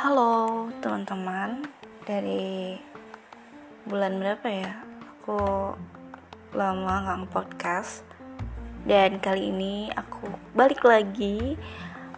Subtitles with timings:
[0.00, 1.60] Halo teman-teman.
[2.08, 2.72] Dari
[3.84, 4.80] bulan berapa ya?
[5.12, 5.76] Aku
[6.56, 8.00] lama nggak podcast
[8.88, 10.24] Dan kali ini aku
[10.56, 11.52] balik lagi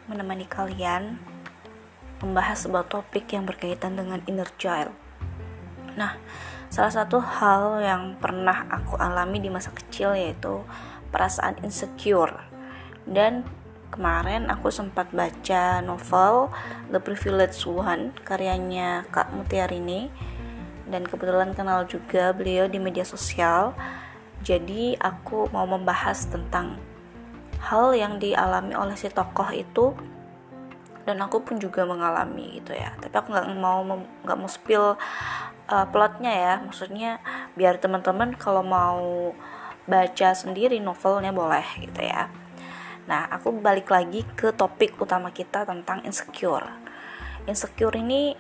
[0.07, 1.19] Menemani kalian
[2.23, 4.95] Membahas sebuah topik yang berkaitan dengan inner child.
[5.99, 6.23] Nah
[6.71, 10.63] salah satu hal yang pernah aku alami di masa kecil yaitu
[11.11, 12.47] Perasaan insecure
[13.11, 13.43] Dan
[13.93, 16.49] kemarin aku sempat baca novel
[16.89, 20.09] The Privileged One karyanya Kak Mutiarini.
[20.89, 23.77] Dan kebetulan kenal juga beliau di media sosial.
[24.41, 26.81] Jadi aku mau membahas tentang
[27.63, 29.93] hal yang dialami oleh si tokoh itu.
[31.05, 32.97] Dan aku pun juga mengalami gitu ya.
[32.97, 33.85] Tapi aku nggak mau
[34.25, 34.97] nggak mau spill
[35.69, 36.55] uh, plotnya ya.
[36.65, 37.21] Maksudnya
[37.55, 39.31] biar teman-teman kalau mau
[39.87, 42.42] baca sendiri novelnya boleh gitu ya
[43.11, 46.67] Nah, aku balik lagi ke topik utama kita tentang insecure.
[47.51, 48.35] Insecure ini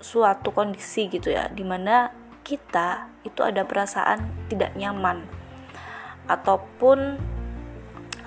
[0.00, 2.08] suatu kondisi gitu ya, di mana
[2.40, 5.28] kita itu ada perasaan tidak nyaman
[6.24, 7.20] ataupun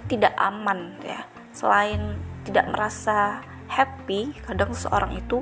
[0.06, 1.26] tidak aman ya.
[1.50, 5.42] Selain tidak merasa happy, kadang seseorang itu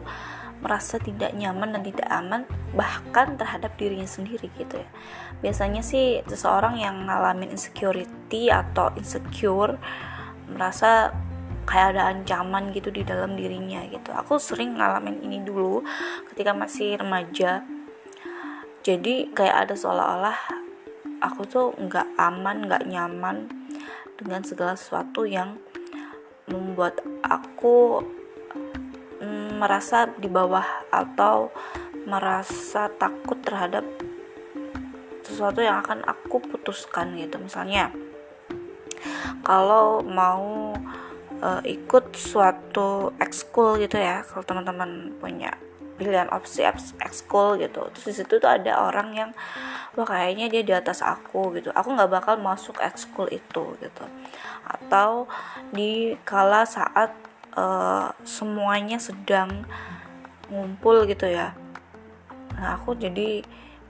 [0.61, 2.45] merasa tidak nyaman dan tidak aman
[2.77, 4.89] bahkan terhadap dirinya sendiri gitu ya.
[5.41, 9.81] Biasanya sih seseorang yang ngalamin insecurity atau insecure
[10.51, 11.11] merasa
[11.65, 14.11] kayak ada ancaman gitu di dalam dirinya gitu.
[14.11, 15.85] Aku sering ngalamin ini dulu
[16.33, 17.63] ketika masih remaja.
[18.81, 20.37] Jadi kayak ada seolah-olah
[21.21, 23.45] aku tuh nggak aman nggak nyaman
[24.17, 25.61] dengan segala sesuatu yang
[26.49, 28.01] membuat aku
[29.21, 31.53] mm, merasa di bawah atau
[32.09, 33.85] merasa takut terhadap
[35.21, 37.37] sesuatu yang akan aku putuskan gitu.
[37.37, 37.93] Misalnya
[39.43, 40.75] kalau mau
[41.41, 45.53] uh, ikut suatu ekskul gitu ya kalau teman-teman punya
[45.97, 46.65] pilihan opsi
[47.01, 49.31] ekskul gitu terus di situ tuh ada orang yang
[49.93, 51.69] wah kayaknya dia di atas aku gitu.
[51.75, 54.05] Aku nggak bakal masuk ekskul itu gitu.
[54.65, 55.27] Atau
[55.75, 57.11] di kala saat
[57.55, 59.67] uh, semuanya sedang
[60.51, 61.55] ngumpul gitu ya
[62.59, 63.41] nah aku jadi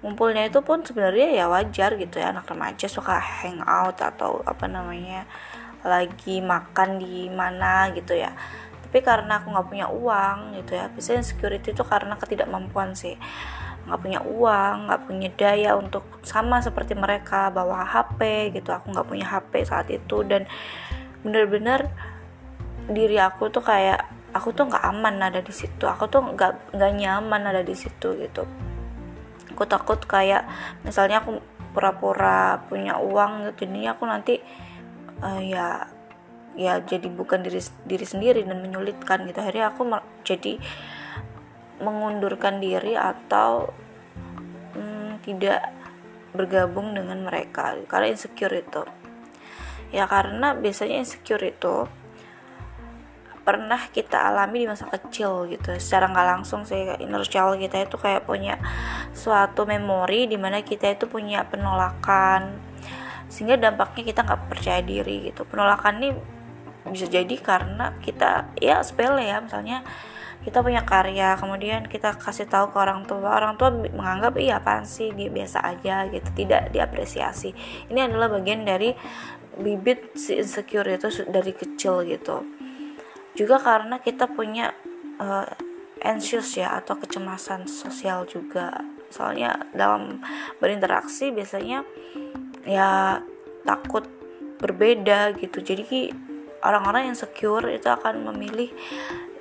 [0.01, 2.33] ngumpulnya itu pun sebenarnya ya wajar gitu ya.
[2.33, 5.29] Anak remaja suka hangout atau apa namanya
[5.85, 8.33] lagi makan di mana gitu ya.
[8.85, 13.15] Tapi karena aku nggak punya uang gitu ya biasanya security itu karena ketidakmampuan sih.
[13.85, 18.73] Nggak punya uang nggak punya daya untuk sama seperti mereka bawa HP gitu.
[18.73, 20.49] Aku nggak punya HP saat itu dan
[21.21, 21.85] bener-bener
[22.89, 25.85] diri aku tuh kayak aku tuh nggak aman ada di situ.
[25.85, 28.70] Aku tuh nggak nggak nyaman ada di situ gitu
[29.51, 30.47] aku takut kayak
[30.87, 34.35] misalnya aku pura-pura punya uang gitu jadinya aku nanti
[35.23, 35.87] uh, ya
[36.55, 39.39] ya jadi bukan diri diri sendiri dan menyulitkan gitu.
[39.39, 39.87] Akhirnya aku
[40.27, 40.59] jadi
[41.81, 43.71] mengundurkan diri atau
[44.75, 45.71] hmm, tidak
[46.35, 47.75] bergabung dengan mereka.
[47.87, 48.83] Karena insecure itu.
[49.91, 51.87] Ya karena biasanya insecure itu
[53.41, 55.73] pernah kita alami di masa kecil gitu.
[55.77, 58.61] Secara nggak langsung sih inner child kita itu kayak punya
[59.11, 62.61] suatu memori di mana kita itu punya penolakan.
[63.27, 65.41] Sehingga dampaknya kita nggak percaya diri gitu.
[65.49, 66.09] Penolakan ini
[66.85, 69.85] bisa jadi karena kita ya sepele ya misalnya
[70.41, 74.85] kita punya karya kemudian kita kasih tahu ke orang tua orang tua menganggap iya apaan
[74.85, 75.13] sih?
[75.13, 76.29] Dia biasa aja gitu.
[76.29, 77.53] Tidak diapresiasi.
[77.89, 78.93] Ini adalah bagian dari
[79.57, 82.60] bibit si insecure itu dari kecil gitu
[83.37, 84.75] juga karena kita punya
[85.19, 85.47] uh,
[86.01, 88.81] anxious ya atau kecemasan sosial juga.
[89.11, 90.23] Soalnya dalam
[90.57, 91.83] berinteraksi biasanya
[92.65, 93.21] ya
[93.63, 94.07] takut
[94.61, 95.61] berbeda gitu.
[95.61, 96.11] Jadi
[96.61, 98.69] orang-orang yang secure itu akan memilih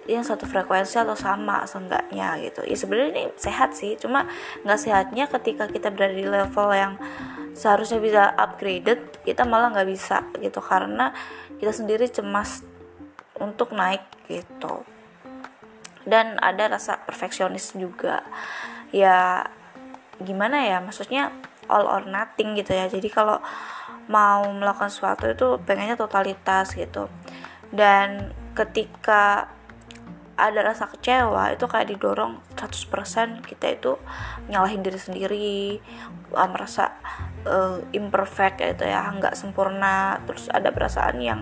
[0.08, 2.66] yang satu frekuensi atau sama seenggaknya gitu.
[2.66, 4.26] Ya sebenarnya ini sehat sih cuma
[4.66, 6.92] nggak sehatnya ketika kita berada di level yang
[7.54, 10.58] seharusnya bisa upgraded kita malah nggak bisa gitu.
[10.58, 11.14] Karena
[11.62, 12.64] kita sendiri cemas
[13.40, 14.84] untuk naik gitu.
[16.04, 18.22] Dan ada rasa perfeksionis juga.
[18.94, 19.48] Ya
[20.20, 21.32] gimana ya maksudnya
[21.66, 22.86] all or nothing gitu ya.
[22.86, 23.40] Jadi kalau
[24.10, 27.08] mau melakukan sesuatu itu pengennya totalitas gitu.
[27.70, 29.50] Dan ketika
[30.40, 33.92] ada rasa kecewa itu kayak didorong 100% kita itu
[34.48, 35.78] nyalahin diri sendiri
[36.32, 36.96] merasa
[37.46, 41.40] uh, imperfect gitu ya nggak sempurna terus ada perasaan yang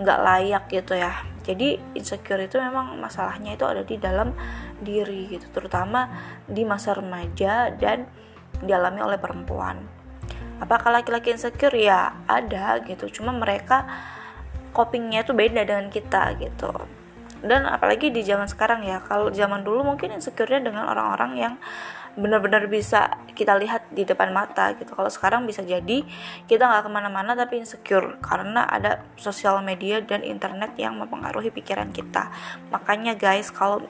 [0.00, 1.12] nggak layak gitu ya.
[1.44, 4.32] Jadi insecure itu memang masalahnya itu ada di dalam
[4.80, 6.08] diri gitu terutama
[6.48, 8.08] di masa remaja dan
[8.64, 9.84] dialami oleh perempuan.
[10.62, 11.74] Apakah laki-laki insecure?
[11.76, 13.84] Ya ada gitu cuma mereka
[14.72, 17.03] copingnya itu beda dengan kita gitu
[17.44, 21.54] dan apalagi di zaman sekarang ya kalau zaman dulu mungkin insecure-nya dengan orang-orang yang
[22.14, 24.94] benar-benar bisa kita lihat di depan mata gitu.
[24.94, 26.06] Kalau sekarang bisa jadi
[26.46, 31.90] kita nggak ke mana-mana tapi insecure karena ada sosial media dan internet yang mempengaruhi pikiran
[31.90, 32.30] kita.
[32.70, 33.82] Makanya guys kalau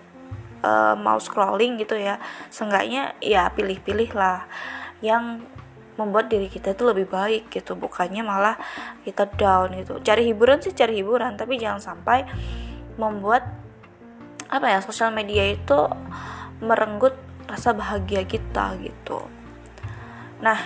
[0.64, 2.16] uh, mau scrolling gitu ya
[2.48, 4.48] seenggaknya ya pilih-pilih lah
[5.04, 5.44] yang
[5.94, 8.56] membuat diri kita itu lebih baik gitu bukannya malah
[9.04, 10.00] kita down gitu.
[10.00, 12.24] Cari hiburan sih cari hiburan tapi jangan sampai
[13.00, 13.44] membuat
[14.48, 15.78] apa ya sosial media itu
[16.62, 17.16] merenggut
[17.50, 19.24] rasa bahagia kita gitu.
[20.40, 20.58] Nah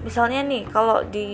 [0.00, 1.28] misalnya nih kalau di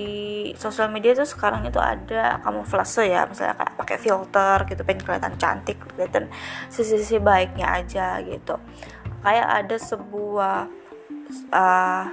[0.58, 5.02] sosial media itu sekarang itu ada kamu flase ya misalnya kayak pakai filter gitu pengen
[5.06, 6.26] kelihatan cantik kelihatan
[6.66, 8.58] sisi-sisi baiknya aja gitu.
[9.22, 10.56] Kayak ada sebuah
[11.50, 12.04] uh,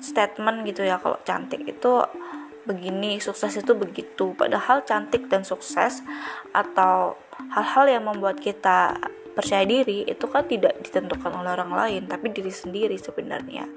[0.00, 1.92] statement gitu ya kalau cantik itu
[2.68, 4.36] begini sukses itu begitu.
[4.36, 6.04] Padahal cantik dan sukses
[6.52, 7.16] atau
[7.56, 8.96] hal-hal yang membuat kita
[9.30, 13.70] percaya diri itu kan tidak ditentukan oleh orang lain tapi diri sendiri sebenarnya.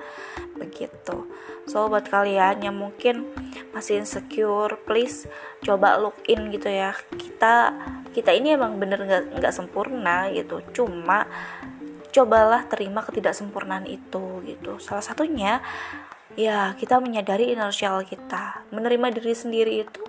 [0.58, 1.30] Begitu.
[1.70, 3.30] So buat kalian yang mungkin
[3.72, 5.30] masih insecure please
[5.64, 6.98] coba look in gitu ya.
[7.16, 7.72] Kita
[8.12, 10.60] kita ini emang bener nggak nggak sempurna gitu.
[10.74, 11.30] Cuma
[12.14, 14.78] cobalah terima ketidaksempurnaan itu gitu.
[14.78, 15.64] Salah satunya
[16.40, 18.66] ya kita menyadari inersial kita.
[18.74, 20.04] Menerima diri sendiri itu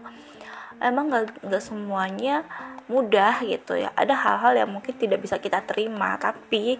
[0.82, 2.44] emang nggak nggak semuanya
[2.88, 3.92] mudah gitu ya.
[3.96, 6.76] Ada hal-hal yang mungkin tidak bisa kita terima tapi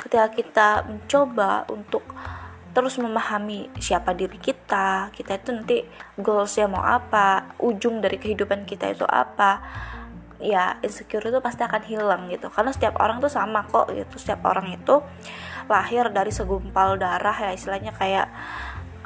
[0.00, 2.04] ketika kita mencoba untuk
[2.76, 5.80] terus memahami siapa diri kita kita itu nanti
[6.20, 9.64] goalsnya mau apa ujung dari kehidupan kita itu apa
[10.36, 12.52] ya insecure itu pasti akan hilang gitu.
[12.52, 14.20] Karena setiap orang tuh sama kok gitu.
[14.20, 15.00] Setiap orang itu
[15.66, 18.28] lahir dari segumpal darah ya istilahnya kayak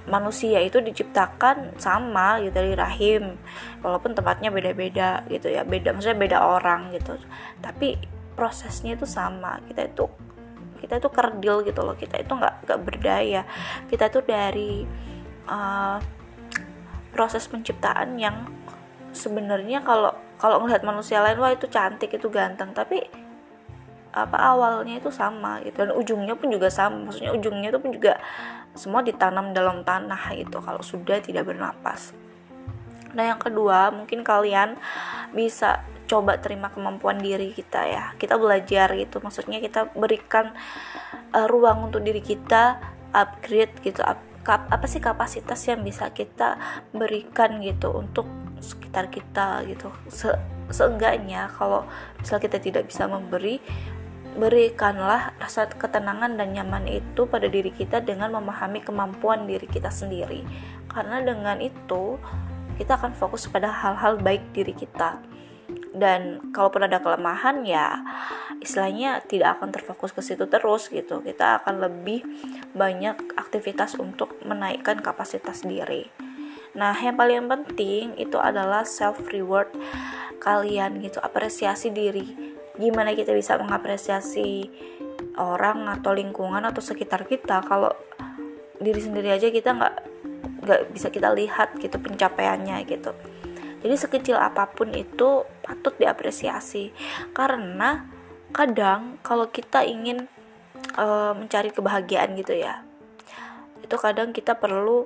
[0.08, 3.36] manusia itu diciptakan sama gitu dari rahim
[3.84, 7.18] walaupun tempatnya beda-beda gitu ya beda maksudnya beda orang gitu.
[7.60, 8.00] Tapi
[8.32, 10.06] prosesnya itu sama kita itu
[10.80, 13.42] kita itu kerdil gitu loh kita itu nggak nggak berdaya.
[13.88, 14.72] Kita itu dari
[15.50, 15.98] uh,
[17.12, 18.46] proses penciptaan yang
[19.10, 23.02] sebenarnya kalau kalau ngelihat manusia lain wah itu cantik itu ganteng tapi
[24.10, 28.18] apa awalnya itu sama gitu dan ujungnya pun juga sama maksudnya ujungnya itu pun juga
[28.80, 32.16] semua ditanam dalam tanah itu kalau sudah tidak bernapas.
[33.12, 34.80] Nah yang kedua mungkin kalian
[35.36, 38.04] bisa coba terima kemampuan diri kita ya.
[38.16, 40.56] Kita belajar gitu maksudnya kita berikan
[41.36, 42.80] uh, ruang untuk diri kita
[43.12, 46.56] upgrade gitu up, kap, apa sih kapasitas yang bisa kita
[46.96, 48.24] berikan gitu untuk
[48.58, 49.92] sekitar kita gitu.
[50.08, 50.32] Se,
[50.70, 51.84] seenggaknya kalau
[52.18, 53.58] misal kita tidak bisa memberi
[54.38, 60.46] berikanlah rasa ketenangan dan nyaman itu pada diri kita dengan memahami kemampuan diri kita sendiri.
[60.86, 62.18] Karena dengan itu
[62.78, 65.18] kita akan fokus pada hal-hal baik diri kita.
[65.90, 67.98] Dan kalaupun ada kelemahan ya
[68.62, 71.18] istilahnya tidak akan terfokus ke situ terus gitu.
[71.18, 72.22] Kita akan lebih
[72.74, 76.06] banyak aktivitas untuk menaikkan kapasitas diri.
[76.78, 79.74] Nah yang paling penting itu adalah self reward
[80.40, 82.49] kalian gitu apresiasi diri
[82.80, 84.72] gimana kita bisa mengapresiasi
[85.36, 87.92] orang atau lingkungan atau sekitar kita kalau
[88.80, 89.94] diri sendiri aja kita nggak
[90.64, 93.12] nggak bisa kita lihat gitu pencapaiannya gitu.
[93.80, 96.92] Jadi sekecil apa pun itu patut diapresiasi.
[97.32, 98.04] Karena
[98.52, 100.28] kadang kalau kita ingin
[100.96, 102.84] uh, mencari kebahagiaan gitu ya
[103.90, 105.02] itu kadang kita perlu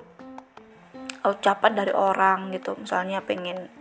[1.25, 2.77] ucapan dari orang gitu.
[2.77, 3.73] Misalnya pengen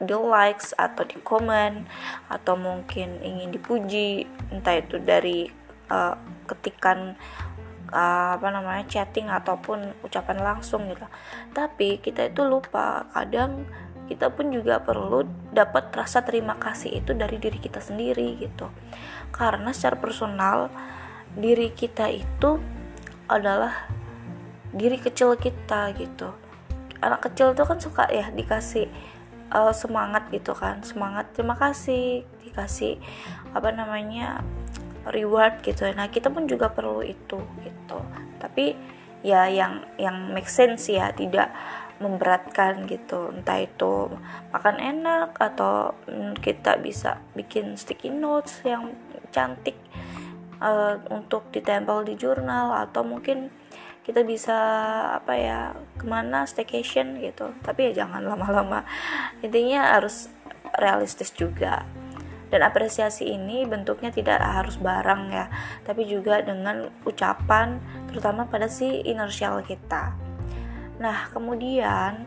[0.00, 1.84] di likes atau di komen
[2.32, 5.44] atau mungkin ingin dipuji entah itu dari
[5.92, 6.16] uh,
[6.48, 7.20] ketikan
[7.92, 11.04] uh, apa namanya chatting ataupun ucapan langsung gitu.
[11.52, 13.68] Tapi kita itu lupa kadang
[14.10, 15.22] kita pun juga perlu
[15.54, 18.72] dapat rasa terima kasih itu dari diri kita sendiri gitu.
[19.30, 20.72] Karena secara personal
[21.36, 22.58] diri kita itu
[23.30, 23.86] adalah
[24.74, 26.34] diri kecil kita gitu.
[26.98, 28.90] Anak kecil itu kan suka ya dikasih
[29.52, 32.98] uh, semangat gitu kan semangat terima kasih dikasih
[33.54, 34.42] apa namanya
[35.08, 35.88] reward gitu.
[35.96, 37.98] Nah kita pun juga perlu itu gitu.
[38.36, 38.76] Tapi
[39.20, 41.52] ya yang yang make sense ya tidak
[42.00, 43.32] memberatkan gitu.
[43.32, 44.08] Entah itu
[44.52, 45.96] makan enak atau
[46.40, 48.92] kita bisa bikin sticky notes yang
[49.30, 49.76] cantik
[50.60, 53.52] uh, untuk ditempel di jurnal atau mungkin
[54.00, 54.56] kita bisa
[55.20, 55.60] apa ya
[56.00, 57.52] ke mana staycation gitu.
[57.60, 58.84] Tapi ya jangan lama-lama.
[59.44, 60.32] Intinya harus
[60.76, 61.84] realistis juga.
[62.50, 65.46] Dan apresiasi ini bentuknya tidak harus barang ya
[65.86, 67.78] tapi juga dengan ucapan
[68.10, 70.18] terutama pada si inersial kita.
[70.98, 72.26] Nah kemudian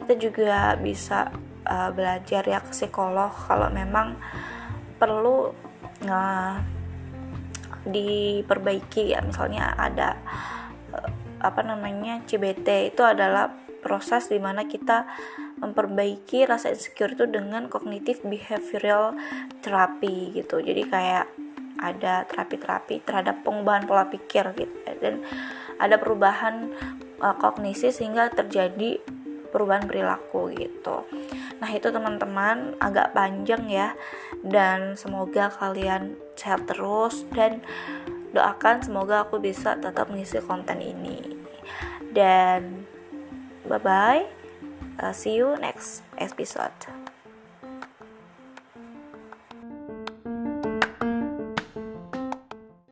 [0.00, 1.28] kita juga bisa
[1.68, 4.16] uh, belajar ya ke psikolog kalau memang
[4.96, 5.52] perlu
[6.00, 6.64] nah,
[7.84, 9.20] diperbaiki ya.
[9.20, 10.57] Misalnya ada uh,
[11.38, 15.06] apa namanya CBT itu adalah proses di mana kita
[15.58, 19.14] memperbaiki rasa insecure itu dengan kognitif behavioral
[19.62, 20.62] therapy gitu.
[20.62, 21.26] Jadi kayak
[21.78, 24.76] ada terapi-terapi terhadap pengubahan pola pikir gitu.
[24.98, 25.22] Dan
[25.78, 26.74] ada perubahan
[27.22, 28.98] uh, kognisi sehingga terjadi
[29.48, 31.06] perubahan perilaku gitu.
[31.58, 33.94] Nah itu teman-teman agak panjang ya.
[34.42, 37.62] Dan semoga kalian sehat terus dan
[38.32, 41.22] doakan semoga aku bisa tetap mengisi konten ini.
[42.12, 42.84] Dan
[43.68, 44.24] bye bye
[44.98, 46.72] uh, see you next episode